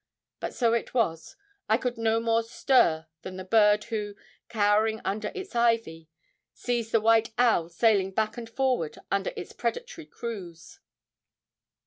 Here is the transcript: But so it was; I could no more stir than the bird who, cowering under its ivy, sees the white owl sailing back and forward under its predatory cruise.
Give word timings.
But 0.39 0.55
so 0.55 0.73
it 0.73 0.95
was; 0.95 1.35
I 1.69 1.77
could 1.77 1.95
no 1.95 2.19
more 2.19 2.41
stir 2.41 3.05
than 3.21 3.37
the 3.37 3.43
bird 3.43 3.83
who, 3.83 4.15
cowering 4.49 4.99
under 5.05 5.31
its 5.35 5.55
ivy, 5.55 6.09
sees 6.55 6.89
the 6.89 6.99
white 6.99 7.29
owl 7.37 7.69
sailing 7.69 8.09
back 8.09 8.35
and 8.35 8.49
forward 8.49 8.97
under 9.11 9.31
its 9.35 9.51
predatory 9.53 10.07
cruise. 10.07 10.79